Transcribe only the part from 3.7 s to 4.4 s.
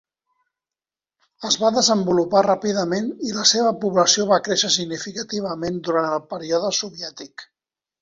població